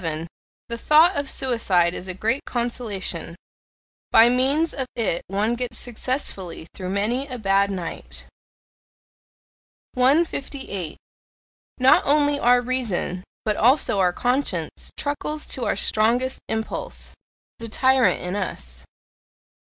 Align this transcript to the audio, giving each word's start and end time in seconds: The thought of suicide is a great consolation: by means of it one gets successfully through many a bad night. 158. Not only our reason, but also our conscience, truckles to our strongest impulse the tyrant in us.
The 0.69 0.79
thought 0.79 1.15
of 1.15 1.29
suicide 1.29 1.93
is 1.93 2.07
a 2.07 2.15
great 2.15 2.41
consolation: 2.43 3.35
by 4.11 4.29
means 4.29 4.73
of 4.73 4.87
it 4.95 5.21
one 5.27 5.53
gets 5.53 5.77
successfully 5.77 6.65
through 6.73 6.89
many 6.89 7.27
a 7.27 7.37
bad 7.37 7.69
night. 7.69 8.25
158. 9.93 10.97
Not 11.77 12.01
only 12.03 12.39
our 12.39 12.61
reason, 12.61 13.23
but 13.45 13.55
also 13.57 13.99
our 13.99 14.11
conscience, 14.11 14.91
truckles 14.97 15.45
to 15.49 15.65
our 15.65 15.75
strongest 15.75 16.39
impulse 16.49 17.13
the 17.59 17.69
tyrant 17.69 18.21
in 18.23 18.35
us. 18.35 18.83